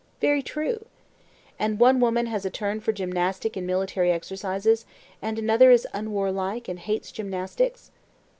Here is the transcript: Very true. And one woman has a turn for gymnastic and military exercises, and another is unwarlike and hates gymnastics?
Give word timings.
Very 0.19 0.41
true. 0.41 0.87
And 1.59 1.79
one 1.79 1.99
woman 1.99 2.25
has 2.25 2.43
a 2.43 2.49
turn 2.49 2.79
for 2.81 2.91
gymnastic 2.91 3.55
and 3.55 3.67
military 3.67 4.11
exercises, 4.11 4.83
and 5.21 5.37
another 5.37 5.69
is 5.69 5.85
unwarlike 5.93 6.67
and 6.67 6.79
hates 6.79 7.11
gymnastics? 7.11 7.91